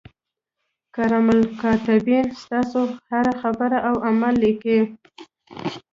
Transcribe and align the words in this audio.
کرام 0.95 1.27
الکاتبین 1.33 2.25
ستاسو 2.41 2.81
هره 3.09 3.33
خبره 3.41 3.79
او 3.89 3.95
عمل 4.09 4.35
لیکي. 4.43 4.79